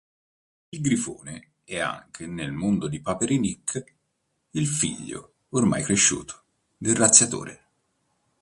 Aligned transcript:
Il 0.69 0.81
Grifone 0.81 1.51
è 1.63 1.77
anche, 1.79 2.25
nel 2.25 2.51
mondo 2.51 2.87
di 2.87 3.01
Paperinik, 3.01 3.93
il 4.55 4.65
figlio, 4.65 5.33
ormai 5.49 5.83
cresciuto, 5.83 6.41
del 6.75 6.95
"Razziatore". 6.95 7.65